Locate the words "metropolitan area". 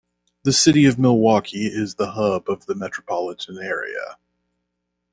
2.73-4.17